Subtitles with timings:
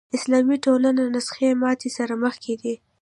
[0.17, 2.73] اسلامي ټولنو نسخې ماتې سره مخ کېدې